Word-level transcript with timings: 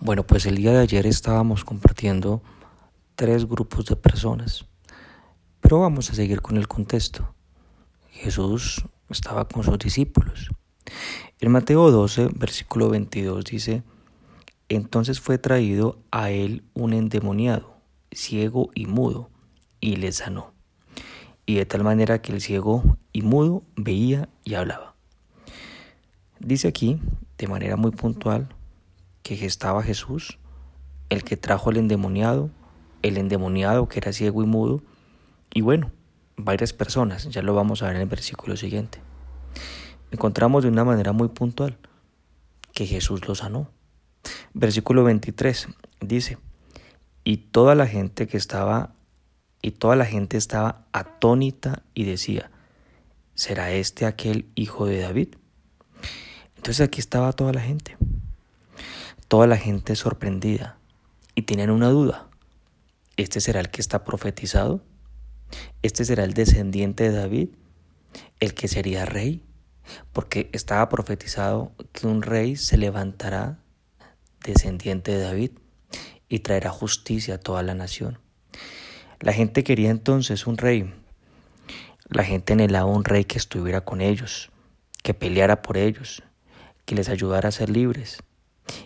Bueno, 0.00 0.24
pues 0.24 0.46
el 0.46 0.54
día 0.54 0.70
de 0.70 0.78
ayer 0.78 1.06
estábamos 1.08 1.64
compartiendo 1.64 2.40
tres 3.16 3.48
grupos 3.48 3.86
de 3.86 3.96
personas, 3.96 4.64
pero 5.60 5.80
vamos 5.80 6.08
a 6.08 6.14
seguir 6.14 6.40
con 6.40 6.56
el 6.56 6.68
contexto. 6.68 7.34
Jesús 8.10 8.84
estaba 9.10 9.48
con 9.48 9.64
sus 9.64 9.76
discípulos. 9.76 10.50
En 11.40 11.50
Mateo 11.50 11.90
12, 11.90 12.28
versículo 12.36 12.90
22 12.90 13.44
dice, 13.44 13.82
entonces 14.68 15.18
fue 15.20 15.36
traído 15.36 15.98
a 16.12 16.30
él 16.30 16.62
un 16.74 16.92
endemoniado, 16.92 17.74
ciego 18.12 18.70
y 18.76 18.86
mudo, 18.86 19.30
y 19.80 19.96
le 19.96 20.12
sanó. 20.12 20.52
Y 21.44 21.56
de 21.56 21.66
tal 21.66 21.82
manera 21.82 22.22
que 22.22 22.32
el 22.32 22.40
ciego 22.40 22.98
y 23.12 23.22
mudo 23.22 23.64
veía 23.74 24.28
y 24.44 24.54
hablaba. 24.54 24.94
Dice 26.38 26.68
aquí, 26.68 27.00
de 27.36 27.48
manera 27.48 27.74
muy 27.74 27.90
puntual, 27.90 28.54
que 29.36 29.46
estaba 29.46 29.82
Jesús, 29.82 30.38
el 31.10 31.24
que 31.24 31.36
trajo 31.36 31.70
al 31.70 31.76
endemoniado, 31.76 32.50
el 33.02 33.18
endemoniado 33.18 33.88
que 33.88 33.98
era 33.98 34.12
ciego 34.12 34.42
y 34.42 34.46
mudo, 34.46 34.82
y 35.52 35.60
bueno, 35.60 35.90
varias 36.36 36.72
personas, 36.72 37.28
ya 37.28 37.42
lo 37.42 37.54
vamos 37.54 37.82
a 37.82 37.86
ver 37.86 37.96
en 37.96 38.02
el 38.02 38.08
versículo 38.08 38.56
siguiente. 38.56 39.00
Encontramos 40.10 40.62
de 40.62 40.70
una 40.70 40.84
manera 40.84 41.12
muy 41.12 41.28
puntual 41.28 41.78
que 42.72 42.86
Jesús 42.86 43.26
lo 43.26 43.34
sanó. 43.34 43.70
Versículo 44.54 45.04
23 45.04 45.68
dice, 46.00 46.38
y 47.24 47.38
toda 47.38 47.74
la 47.74 47.86
gente 47.86 48.26
que 48.26 48.36
estaba, 48.36 48.94
y 49.60 49.72
toda 49.72 49.96
la 49.96 50.06
gente 50.06 50.36
estaba 50.36 50.86
atónita 50.92 51.82
y 51.92 52.04
decía, 52.04 52.50
¿será 53.34 53.72
este 53.72 54.06
aquel 54.06 54.46
hijo 54.54 54.86
de 54.86 55.00
David? 55.00 55.34
Entonces 56.56 56.80
aquí 56.86 57.00
estaba 57.00 57.32
toda 57.32 57.52
la 57.52 57.60
gente 57.60 57.96
toda 59.28 59.46
la 59.46 59.58
gente 59.58 59.94
sorprendida 59.94 60.78
y 61.34 61.42
tienen 61.42 61.70
una 61.70 61.90
duda. 61.90 62.28
¿Este 63.16 63.40
será 63.40 63.60
el 63.60 63.70
que 63.70 63.82
está 63.82 64.04
profetizado? 64.04 64.82
¿Este 65.82 66.04
será 66.04 66.24
el 66.24 66.32
descendiente 66.32 67.10
de 67.10 67.16
David? 67.16 67.48
¿El 68.40 68.54
que 68.54 68.68
sería 68.68 69.04
rey? 69.04 69.44
Porque 70.12 70.48
estaba 70.52 70.88
profetizado 70.88 71.72
que 71.92 72.06
un 72.06 72.22
rey 72.22 72.56
se 72.56 72.78
levantará 72.78 73.58
descendiente 74.44 75.12
de 75.12 75.22
David 75.22 75.50
y 76.28 76.40
traerá 76.40 76.70
justicia 76.70 77.34
a 77.34 77.38
toda 77.38 77.62
la 77.62 77.74
nación. 77.74 78.18
La 79.20 79.32
gente 79.32 79.62
quería 79.64 79.90
entonces 79.90 80.46
un 80.46 80.56
rey. 80.56 80.94
La 82.08 82.24
gente 82.24 82.54
anhelaba 82.54 82.86
un 82.86 83.04
rey 83.04 83.24
que 83.24 83.36
estuviera 83.36 83.82
con 83.82 84.00
ellos, 84.00 84.50
que 85.02 85.12
peleara 85.12 85.60
por 85.60 85.76
ellos, 85.76 86.22
que 86.86 86.94
les 86.94 87.08
ayudara 87.10 87.50
a 87.50 87.52
ser 87.52 87.68
libres. 87.68 88.18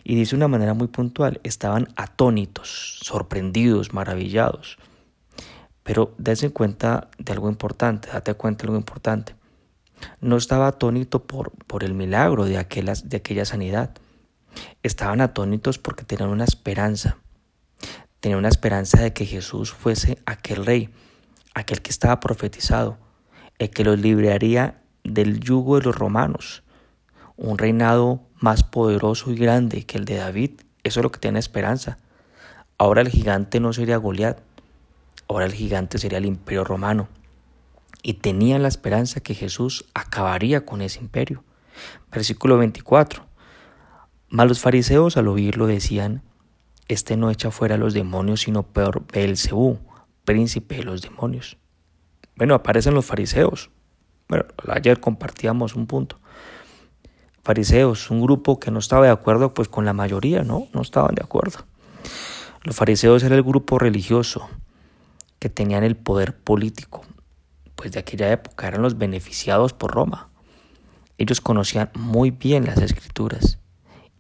Y 0.05 0.15
dice 0.15 0.31
de 0.31 0.37
una 0.37 0.49
manera 0.49 0.75
muy 0.75 0.89
puntual, 0.89 1.41
estaban 1.43 1.89
atónitos, 1.97 2.99
sorprendidos, 3.03 3.93
maravillados. 3.93 4.79
Pero 5.83 6.15
dése 6.19 6.51
cuenta 6.51 7.09
de 7.19 7.33
algo 7.33 7.49
importante, 7.49 8.09
date 8.13 8.35
cuenta 8.35 8.63
de 8.63 8.69
algo 8.69 8.79
importante. 8.79 9.35
No 10.21 10.37
estaba 10.37 10.69
atónito 10.69 11.25
por, 11.25 11.53
por 11.67 11.85
el 11.85 11.95
milagro 11.95 12.45
de, 12.45 12.59
aquellas, 12.59 13.09
de 13.09 13.17
aquella 13.17 13.45
sanidad. 13.45 13.91
Estaban 14.83 15.21
atónitos 15.21 15.79
porque 15.79 16.05
tenían 16.05 16.31
una 16.31 16.45
esperanza. 16.45 17.19
Tenían 18.21 18.39
una 18.39 18.49
esperanza 18.49 19.01
de 19.03 19.13
que 19.13 19.27
Jesús 19.27 19.73
fuese 19.73 20.19
aquel 20.27 20.65
rey, 20.65 20.91
aquel 21.55 21.83
que 21.83 21.91
estaba 21.91 22.21
profetizado, 22.21 22.99
el 23.59 23.71
que 23.71 23.85
los 23.85 23.99
libraría 23.99 24.83
del 25.05 25.41
yugo 25.41 25.79
de 25.79 25.87
los 25.87 25.97
romanos, 25.97 26.63
un 27.37 27.59
reinado 27.59 28.23
más 28.43 28.65
poderoso 28.65 29.31
y 29.31 29.37
grande 29.37 29.85
que 29.85 29.97
el 29.97 30.05
de 30.05 30.17
David. 30.17 30.51
Eso 30.83 31.01
es 31.01 31.05
lo 31.05 31.13
que 31.13 31.21
tiene 31.21 31.39
esperanza. 31.39 31.99
Ahora 32.77 33.01
el 33.01 33.09
gigante 33.09 33.61
no 33.61 33.73
sería 33.73 33.97
Goliat, 33.97 34.39
ahora 35.29 35.47
el 35.47 35.53
gigante 35.53 35.99
sería 35.99 36.19
el 36.19 36.27
imperio 36.27 36.65
romano. 36.65 37.09
Y 38.03 38.15
tenían 38.15 38.63
la 38.63 38.69
esperanza 38.69 39.21
que 39.21 39.35
Jesús 39.35 39.85
acabaría 39.95 40.67
con 40.67 40.83
ese 40.83 40.99
imperio. 40.99 41.45
Versículo 42.11 42.59
24. 42.59 43.25
Mas 44.29 44.49
los 44.49 44.61
fariseos 44.61 45.17
al 45.17 45.29
oírlo 45.29 45.69
decían, 45.69 46.23
Este 46.89 47.17
no 47.17 47.31
echa 47.31 47.53
fuera 47.53 47.77
a 47.77 47.79
los 47.79 47.95
demonios, 47.95 48.41
sino 48.41 48.65
peor 48.65 49.05
Belcebú, 49.07 49.79
príncipe 50.25 50.77
de 50.77 50.83
los 50.83 51.01
demonios. 51.01 51.59
Bueno, 52.35 52.55
aparecen 52.55 52.95
los 52.95 53.07
fariseos. 53.07 53.71
Bueno, 54.29 54.47
ayer 54.69 54.99
compartíamos 54.99 55.77
un 55.77 55.87
punto 55.87 56.19
fariseos, 57.43 58.11
un 58.11 58.23
grupo 58.23 58.59
que 58.59 58.71
no 58.71 58.79
estaba 58.79 59.07
de 59.07 59.13
acuerdo 59.13 59.53
pues 59.55 59.69
con 59.69 59.85
la 59.85 59.93
mayoría, 59.93 60.43
¿no? 60.45 60.69
No 60.73 60.83
estaban 60.83 61.15
de 61.15 61.23
acuerdo. 61.23 61.61
Los 62.63 62.77
fariseos 62.77 63.23
era 63.23 63.35
el 63.35 63.43
grupo 63.43 63.79
religioso 63.79 64.49
que 65.39 65.49
tenían 65.49 65.83
el 65.83 65.97
poder 65.97 66.37
político, 66.37 67.05
pues 67.75 67.93
de 67.93 67.99
aquella 67.99 68.31
época 68.31 68.69
eran 68.69 68.83
los 68.83 68.97
beneficiados 68.97 69.73
por 69.73 69.93
Roma. 69.93 70.29
Ellos 71.19 71.41
conocían 71.41 71.91
muy 71.95 72.31
bien 72.31 72.65
las 72.65 72.79
escrituras 72.79 73.59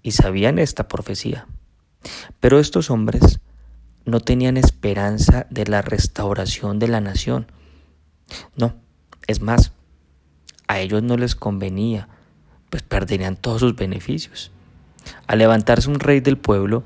y 0.02 0.12
sabían 0.12 0.58
esta 0.58 0.88
profecía. 0.88 1.46
Pero 2.40 2.58
estos 2.58 2.90
hombres 2.90 3.38
no 4.04 4.18
tenían 4.18 4.56
esperanza 4.56 5.46
de 5.50 5.64
la 5.66 5.80
restauración 5.80 6.80
de 6.80 6.88
la 6.88 7.00
nación. 7.00 7.46
No, 8.56 8.74
es 9.28 9.40
más, 9.40 9.72
a 10.66 10.80
ellos 10.80 11.04
no 11.04 11.16
les 11.16 11.36
convenía 11.36 12.08
pues 12.72 12.82
perderían 12.82 13.36
todos 13.36 13.60
sus 13.60 13.76
beneficios. 13.76 14.50
Al 15.26 15.40
levantarse 15.40 15.90
un 15.90 16.00
rey 16.00 16.20
del 16.20 16.38
pueblo, 16.38 16.84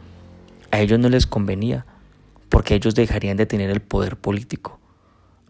a 0.73 0.81
ellos 0.81 0.99
no 0.99 1.09
les 1.09 1.29
convenía, 1.29 1.87
porque 2.49 2.75
ellos 2.75 2.97
dejarían 2.97 3.37
de 3.37 3.47
tener 3.47 3.71
el 3.71 3.81
poder 3.81 4.17
político. 4.17 4.81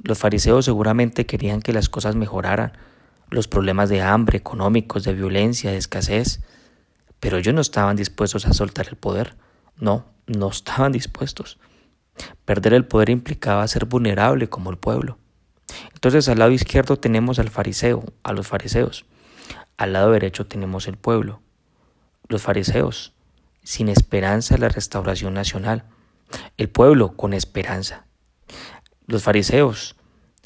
Los 0.03 0.19
fariseos 0.19 0.67
seguramente 0.67 1.25
querían 1.25 1.63
que 1.63 1.73
las 1.73 1.89
cosas 1.89 2.17
mejoraran, 2.17 2.73
los 3.31 3.49
problemas 3.49 3.89
de 3.89 4.03
hambre, 4.03 4.37
económicos, 4.37 5.05
de 5.05 5.15
violencia, 5.15 5.71
de 5.71 5.79
escasez, 5.79 6.41
pero 7.19 7.39
ellos 7.39 7.55
no 7.55 7.63
estaban 7.63 7.97
dispuestos 7.97 8.45
a 8.45 8.53
soltar 8.53 8.89
el 8.91 8.97
poder. 8.97 9.37
No, 9.79 10.05
no 10.27 10.49
estaban 10.51 10.93
dispuestos. 10.93 11.59
Perder 12.45 12.75
el 12.75 12.85
poder 12.85 13.09
implicaba 13.09 13.67
ser 13.69 13.87
vulnerable 13.87 14.51
como 14.51 14.69
el 14.69 14.77
pueblo. 14.77 15.17
Entonces 15.95 16.29
al 16.29 16.41
lado 16.41 16.51
izquierdo 16.51 16.99
tenemos 16.99 17.39
al 17.39 17.49
fariseo, 17.49 18.05
a 18.23 18.35
los 18.35 18.47
fariseos. 18.47 19.07
Al 19.77 19.93
lado 19.93 20.13
derecho 20.13 20.47
tenemos 20.47 20.89
el 20.89 20.97
pueblo, 20.97 21.41
los 22.29 22.43
fariseos, 22.43 23.13
sin 23.63 23.89
esperanza 23.89 24.55
de 24.55 24.61
la 24.61 24.69
restauración 24.69 25.35
nacional, 25.35 25.85
el 26.57 26.69
pueblo 26.69 27.17
con 27.17 27.35
esperanza. 27.35 28.07
Los 29.07 29.23
fariseos 29.23 29.97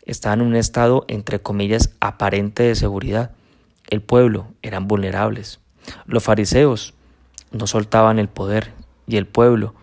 estaban 0.05 0.41
en 0.41 0.49
un 0.49 0.57
estado, 0.57 1.05
entre 1.09 1.41
comillas, 1.41 1.95
aparente 2.01 2.63
de 2.63 2.75
seguridad. 2.75 3.33
El 3.89 4.03
pueblo 4.03 4.49
eran 4.63 4.89
vulnerables. 4.89 5.61
Los 6.07 6.25
fariseos 6.25 6.95
no 7.53 7.67
soltaban 7.67 8.19
el 8.19 8.29
poder 8.29 8.73
y 9.07 9.17
el 9.17 9.27
pueblo 9.27 9.75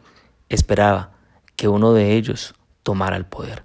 esperaba 0.50 1.12
que 1.56 1.68
uno 1.68 1.94
de 1.94 2.14
ellos 2.14 2.56
tomara 2.84 3.18
el 3.18 3.26
poder. 3.26 3.64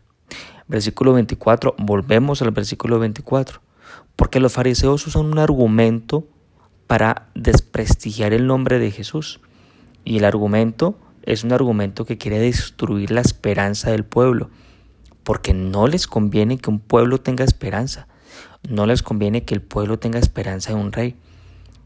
Versículo 0.67 1.13
24, 1.13 1.75
volvemos 1.79 2.41
al 2.43 2.51
versículo 2.51 2.99
24. 2.99 3.61
Porque 4.17 4.41
los 4.41 4.53
fariseos 4.53 5.07
usan 5.07 5.27
un 5.27 5.39
argumento 5.39 6.27
para 6.87 7.29
desprestigiar 7.35 8.33
el 8.33 8.47
nombre 8.47 8.79
de 8.79 8.91
Jesús. 8.91 9.41
Y 10.05 10.19
el 10.19 10.25
argumento 10.25 10.99
es 11.23 11.45
un 11.45 11.53
argumento 11.53 12.05
que 12.05 12.19
quiere 12.19 12.39
destruir 12.39 13.11
la 13.11 13.21
esperanza 13.21 13.91
del 13.91 14.05
pueblo. 14.05 14.51
Porque 15.25 15.55
no 15.55 15.87
les 15.87 16.07
conviene 16.07 16.59
que 16.59 16.71
un 16.71 16.81
pueblo 16.81 17.19
tenga 17.19 17.45
esperanza. 17.45 18.09
No 18.69 18.87
les 18.87 19.03
conviene 19.03 19.45
que 19.45 19.55
el 19.55 19.63
pueblo 19.63 19.99
tenga 19.99 20.19
esperanza 20.19 20.73
de 20.73 20.81
un 20.81 20.93
rey. 20.93 21.17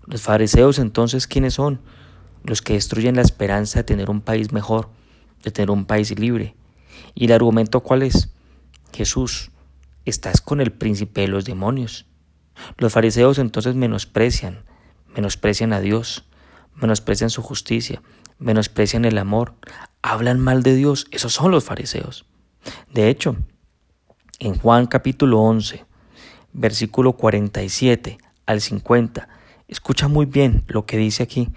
Los 0.07 0.23
fariseos 0.23 0.79
entonces, 0.79 1.27
¿quiénes 1.27 1.55
son? 1.55 1.81
Los 2.45 2.63
que 2.63 2.75
destruyen 2.75 3.17
la 3.17 3.23
esperanza 3.23 3.81
de 3.81 3.85
tener 3.85 4.09
un 4.09 4.21
país 4.21 4.53
mejor, 4.53 4.89
de 5.43 5.51
tener 5.51 5.71
un 5.71 5.85
país 5.85 6.19
libre. 6.19 6.55
¿Y 7.15 7.27
el 7.27 7.33
argumento 7.33 7.81
cuál 7.81 8.03
es? 8.03 8.31
Jesús, 8.93 9.51
estás 10.07 10.41
con 10.41 10.61
el 10.61 10.73
príncipe 10.73 11.23
de 11.23 11.29
los 11.29 11.45
demonios. 11.45 12.07
Los 12.79 12.93
fariseos 12.93 13.39
entonces 13.39 13.75
menosprecian, 13.75 14.65
menosprecian 15.15 15.73
a 15.73 15.81
Dios, 15.81 16.25
menosprecian 16.75 17.31
su 17.31 17.43
justicia, 17.43 18.03
menosprecian 18.39 19.05
el 19.05 19.19
amor, 19.19 19.55
hablan 20.03 20.41
mal 20.41 20.63
de 20.63 20.75
Dios. 20.75 21.07
Esos 21.11 21.33
son 21.33 21.51
los 21.51 21.65
fariseos. 21.65 22.27
De 22.93 23.09
hecho, 23.09 23.37
en 24.39 24.57
Juan 24.57 24.87
capítulo 24.87 25.41
11, 25.41 25.85
versículo 26.53 27.15
47 27.15 28.19
al 28.47 28.61
50, 28.61 29.29
escucha 29.69 30.09
muy 30.09 30.27
bien 30.27 30.65
lo 30.69 30.87
que 30.87 30.97
dice 30.97 31.23
aquí, 31.23 31.51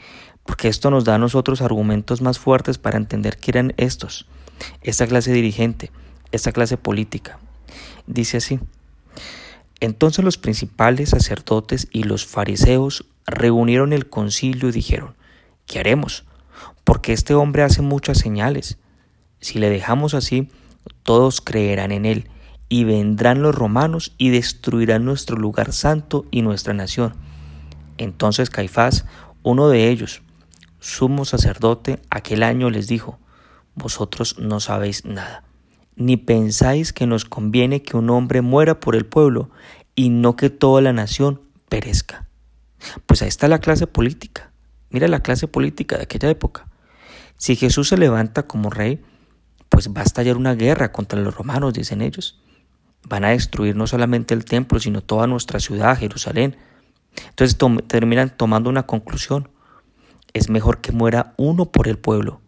porque 0.46 0.68
esto 0.68 0.90
nos 0.90 1.06
da 1.06 1.16
a 1.16 1.20
nosotros 1.20 1.62
argumentos 1.62 2.22
más 2.22 2.40
fuertes 2.40 2.78
para 2.78 2.98
entender 2.98 3.38
quién 3.38 3.56
eran 3.58 3.74
estos, 3.78 4.28
esta 4.82 5.08
clase 5.08 5.32
dirigente, 5.32 5.92
esta 6.32 6.52
clase 6.52 6.78
política. 6.78 7.40
Dice 8.10 8.38
así, 8.38 8.60
entonces 9.80 10.26
los 10.26 10.38
principales 10.38 11.12
sacerdotes 11.12 11.88
y 11.92 12.04
los 12.04 12.26
fariseos 12.26 13.06
reunieron 13.26 13.94
el 13.94 14.10
concilio 14.10 14.70
y 14.70 14.74
dijeron, 14.74 15.16
¿qué 15.66 15.80
haremos? 15.80 16.26
porque 16.90 17.14
este 17.14 17.36
hombre 17.36 17.62
hace 17.62 17.84
muchas 17.84 18.18
señales. 18.18 18.80
Si 19.42 19.60
le 19.60 19.70
dejamos 19.70 20.16
así, 20.16 20.50
todos 21.04 21.40
creerán 21.40 21.92
en 21.92 22.04
él, 22.04 22.32
y 22.68 22.84
vendrán 22.84 23.44
los 23.44 23.54
romanos 23.54 24.16
y 24.18 24.30
destruirán 24.30 25.06
nuestro 25.06 25.38
lugar 25.38 25.72
santo 25.72 26.26
y 26.32 26.42
nuestra 26.42 26.74
nación. 26.74 27.14
Entonces 28.00 28.50
Caifás, 28.50 29.06
uno 29.44 29.70
de 29.70 29.90
ellos, 29.90 30.24
sumo 30.80 31.26
sacerdote, 31.26 32.00
aquel 32.10 32.42
año 32.42 32.72
les 32.72 32.88
dijo, 32.88 33.20
Vosotros 33.76 34.40
no 34.40 34.60
sabéis 34.60 35.06
nada, 35.06 35.44
ni 36.00 36.16
pensáis 36.16 36.94
que 36.94 37.06
nos 37.06 37.26
conviene 37.26 37.84
que 37.84 37.98
un 37.98 38.10
hombre 38.10 38.42
muera 38.42 38.80
por 38.80 38.96
el 38.96 39.06
pueblo, 39.06 39.52
y 39.96 40.10
no 40.10 40.38
que 40.38 40.50
toda 40.50 40.82
la 40.82 40.94
nación 40.94 41.42
perezca. 41.68 42.30
Pues 43.06 43.22
ahí 43.22 43.28
está 43.28 43.50
la 43.50 43.60
clase 43.60 43.86
política. 43.86 44.52
Mira 44.90 45.10
la 45.10 45.22
clase 45.22 45.48
política 45.48 45.98
de 45.98 46.04
aquella 46.04 46.30
época. 46.30 46.68
Si 47.36 47.58
Jesús 47.58 47.90
se 47.90 47.98
levanta 47.98 48.48
como 48.48 48.70
rey, 48.70 49.02
pues 49.68 49.90
va 49.90 50.00
a 50.00 50.06
estallar 50.06 50.38
una 50.38 50.56
guerra 50.56 50.94
contra 50.94 51.20
los 51.20 51.36
romanos, 51.36 51.74
dicen 51.74 52.02
ellos. 52.02 52.42
Van 53.04 53.26
a 53.26 53.30
destruir 53.30 53.76
no 53.76 53.86
solamente 53.86 54.34
el 54.34 54.46
templo, 54.46 54.80
sino 54.80 55.02
toda 55.02 55.28
nuestra 55.28 55.60
ciudad, 55.60 55.98
Jerusalén. 55.98 56.56
Entonces 57.28 57.58
terminan 57.88 58.36
tomando 58.36 58.70
una 58.70 58.84
conclusión. 58.84 59.50
Es 60.32 60.50
mejor 60.50 60.80
que 60.80 60.94
muera 60.94 61.34
uno 61.36 61.66
por 61.66 61.90
el 61.90 61.98
pueblo 61.98 62.40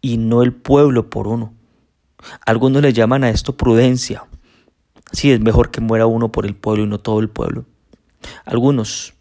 y 0.00 0.16
no 0.16 0.42
el 0.42 0.54
pueblo 0.54 1.10
por 1.10 1.26
uno. 1.26 1.52
Algunos 2.46 2.82
le 2.82 2.92
llaman 2.92 3.24
a 3.24 3.30
esto 3.30 3.56
prudencia. 3.56 4.24
Sí, 5.12 5.30
es 5.30 5.40
mejor 5.40 5.70
que 5.70 5.80
muera 5.80 6.06
uno 6.06 6.32
por 6.32 6.46
el 6.46 6.54
pueblo 6.54 6.84
y 6.84 6.86
no 6.86 6.98
todo 6.98 7.20
el 7.20 7.28
pueblo. 7.28 7.64
Algunos 8.44 9.14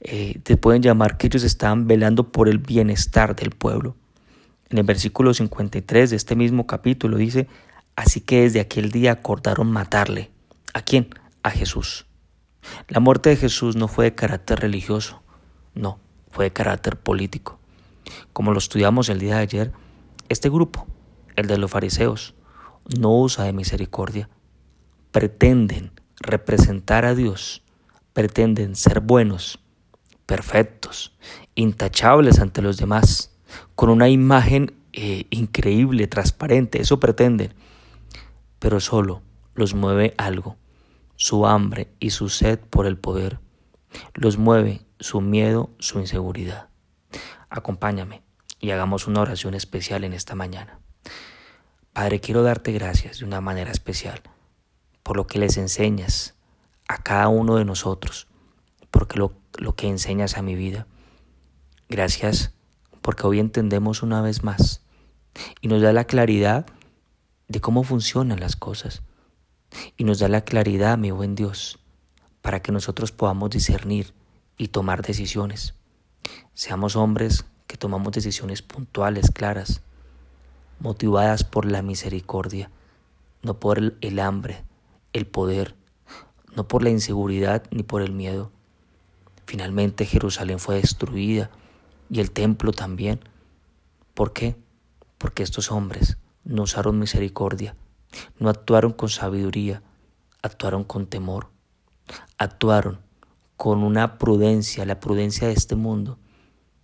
eh, 0.00 0.40
te 0.42 0.56
pueden 0.56 0.82
llamar 0.82 1.16
que 1.16 1.26
ellos 1.26 1.42
estaban 1.42 1.86
velando 1.86 2.30
por 2.30 2.48
el 2.48 2.58
bienestar 2.58 3.34
del 3.36 3.50
pueblo. 3.50 3.96
En 4.68 4.78
el 4.78 4.84
versículo 4.84 5.34
53 5.34 6.10
de 6.10 6.16
este 6.16 6.36
mismo 6.36 6.66
capítulo 6.66 7.16
dice, 7.16 7.48
así 7.96 8.20
que 8.20 8.42
desde 8.42 8.60
aquel 8.60 8.90
día 8.90 9.12
acordaron 9.12 9.70
matarle. 9.70 10.30
¿A 10.74 10.82
quién? 10.82 11.08
A 11.42 11.50
Jesús. 11.50 12.06
La 12.88 13.00
muerte 13.00 13.30
de 13.30 13.36
Jesús 13.36 13.74
no 13.74 13.88
fue 13.88 14.06
de 14.06 14.14
carácter 14.14 14.60
religioso, 14.60 15.22
no, 15.74 15.98
fue 16.30 16.46
de 16.46 16.52
carácter 16.52 16.96
político. 16.96 17.58
Como 18.32 18.52
lo 18.52 18.58
estudiamos 18.58 19.08
el 19.08 19.18
día 19.18 19.36
de 19.36 19.42
ayer, 19.42 19.72
este 20.28 20.48
grupo, 20.48 20.86
el 21.40 21.46
de 21.46 21.58
los 21.58 21.70
fariseos, 21.70 22.34
no 22.98 23.16
usa 23.16 23.44
de 23.44 23.52
misericordia. 23.52 24.28
Pretenden 25.10 25.92
representar 26.20 27.04
a 27.04 27.14
Dios, 27.14 27.62
pretenden 28.12 28.76
ser 28.76 29.00
buenos, 29.00 29.58
perfectos, 30.26 31.16
intachables 31.54 32.38
ante 32.40 32.62
los 32.62 32.76
demás, 32.76 33.36
con 33.74 33.90
una 33.90 34.08
imagen 34.08 34.74
eh, 34.92 35.26
increíble, 35.30 36.06
transparente, 36.06 36.80
eso 36.80 37.00
pretenden. 37.00 37.54
Pero 38.58 38.80
solo 38.80 39.22
los 39.54 39.74
mueve 39.74 40.14
algo, 40.18 40.56
su 41.16 41.46
hambre 41.46 41.88
y 41.98 42.10
su 42.10 42.28
sed 42.28 42.58
por 42.58 42.86
el 42.86 42.98
poder. 42.98 43.40
Los 44.14 44.38
mueve 44.38 44.82
su 45.00 45.20
miedo, 45.20 45.70
su 45.78 45.98
inseguridad. 45.98 46.68
Acompáñame 47.48 48.22
y 48.60 48.70
hagamos 48.70 49.06
una 49.06 49.22
oración 49.22 49.54
especial 49.54 50.04
en 50.04 50.12
esta 50.12 50.34
mañana. 50.34 50.78
Padre, 52.00 52.18
quiero 52.18 52.42
darte 52.42 52.72
gracias 52.72 53.18
de 53.18 53.26
una 53.26 53.42
manera 53.42 53.70
especial 53.70 54.22
por 55.02 55.18
lo 55.18 55.26
que 55.26 55.38
les 55.38 55.58
enseñas 55.58 56.34
a 56.88 57.02
cada 57.02 57.28
uno 57.28 57.56
de 57.56 57.66
nosotros, 57.66 58.26
porque 58.90 59.18
lo, 59.18 59.34
lo 59.58 59.74
que 59.74 59.86
enseñas 59.86 60.38
a 60.38 60.42
mi 60.42 60.54
vida. 60.54 60.86
Gracias 61.90 62.54
porque 63.02 63.26
hoy 63.26 63.38
entendemos 63.38 64.02
una 64.02 64.22
vez 64.22 64.44
más 64.44 64.80
y 65.60 65.68
nos 65.68 65.82
da 65.82 65.92
la 65.92 66.06
claridad 66.06 66.64
de 67.48 67.60
cómo 67.60 67.82
funcionan 67.82 68.40
las 68.40 68.56
cosas 68.56 69.02
y 69.98 70.04
nos 70.04 70.20
da 70.20 70.28
la 70.28 70.40
claridad, 70.40 70.96
mi 70.96 71.10
buen 71.10 71.34
Dios, 71.34 71.80
para 72.40 72.62
que 72.62 72.72
nosotros 72.72 73.12
podamos 73.12 73.50
discernir 73.50 74.14
y 74.56 74.68
tomar 74.68 75.02
decisiones. 75.02 75.74
Seamos 76.54 76.96
hombres 76.96 77.44
que 77.66 77.76
tomamos 77.76 78.14
decisiones 78.14 78.62
puntuales, 78.62 79.30
claras, 79.30 79.82
motivadas 80.80 81.44
por 81.44 81.70
la 81.70 81.82
misericordia, 81.82 82.70
no 83.42 83.60
por 83.60 83.78
el, 84.00 84.18
hambre, 84.18 84.64
el 85.12 85.26
poder, 85.26 85.76
no 86.56 86.66
por 86.66 86.82
la 86.82 86.90
inseguridad 86.90 87.62
ni 87.70 87.82
por 87.82 88.02
el 88.02 88.12
miedo. 88.12 88.50
Finalmente 89.46 90.06
Jerusalén 90.06 90.58
fue 90.58 90.76
destruida 90.76 91.50
y 92.08 92.20
el 92.20 92.30
templo 92.30 92.72
también. 92.72 93.20
¿Por 94.14 94.32
qué? 94.32 94.56
Porque 95.18 95.42
estos 95.42 95.70
hombres 95.70 96.16
no 96.44 96.62
usaron 96.62 96.98
misericordia, 96.98 97.76
no 98.38 98.48
actuaron 98.48 98.92
con 98.92 99.10
sabiduría, 99.10 99.82
actuaron 100.42 100.84
con 100.84 101.06
temor, 101.06 101.48
actuaron 102.38 103.00
con 103.56 103.82
una 103.82 104.16
prudencia, 104.18 104.86
la 104.86 104.98
prudencia 104.98 105.46
de 105.46 105.52
este 105.52 105.76
mundo, 105.76 106.18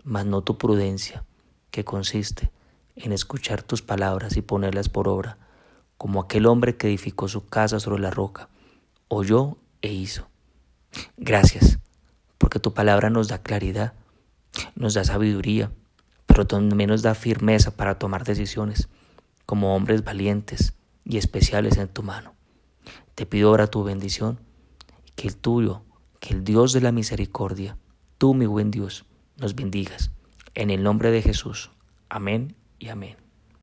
mas 0.04 0.26
no 0.26 0.42
tu 0.42 0.58
prudencia, 0.58 1.24
que 1.70 1.84
consiste 1.84 2.50
en 2.96 3.12
escuchar 3.12 3.62
tus 3.62 3.82
palabras 3.82 4.36
y 4.36 4.42
ponerlas 4.42 4.88
por 4.88 5.08
obra, 5.08 5.38
como 5.98 6.20
aquel 6.20 6.46
hombre 6.46 6.76
que 6.76 6.88
edificó 6.88 7.28
su 7.28 7.46
casa 7.46 7.78
sobre 7.78 8.02
la 8.02 8.10
roca, 8.10 8.48
oyó 9.08 9.58
e 9.82 9.92
hizo. 9.92 10.28
Gracias, 11.16 11.78
porque 12.38 12.58
tu 12.58 12.72
palabra 12.72 13.10
nos 13.10 13.28
da 13.28 13.42
claridad, 13.42 13.92
nos 14.74 14.94
da 14.94 15.04
sabiduría, 15.04 15.70
pero 16.26 16.46
también 16.46 16.90
nos 16.90 17.02
da 17.02 17.14
firmeza 17.14 17.76
para 17.76 17.98
tomar 17.98 18.24
decisiones, 18.24 18.88
como 19.44 19.76
hombres 19.76 20.02
valientes 20.02 20.74
y 21.04 21.18
especiales 21.18 21.76
en 21.76 21.88
tu 21.88 22.02
mano. 22.02 22.34
Te 23.14 23.26
pido 23.26 23.50
ahora 23.50 23.68
tu 23.68 23.84
bendición, 23.84 24.40
que 25.14 25.28
el 25.28 25.36
tuyo, 25.36 25.82
que 26.20 26.34
el 26.34 26.44
Dios 26.44 26.72
de 26.72 26.80
la 26.80 26.92
misericordia, 26.92 27.76
tú 28.18 28.34
mi 28.34 28.46
buen 28.46 28.70
Dios, 28.70 29.04
nos 29.36 29.54
bendigas. 29.54 30.10
En 30.54 30.70
el 30.70 30.82
nombre 30.82 31.10
de 31.10 31.22
Jesús. 31.22 31.70
Amén 32.08 32.54
y 32.78 32.88
amén. 32.88 33.25